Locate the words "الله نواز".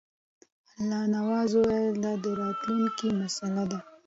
0.79-1.51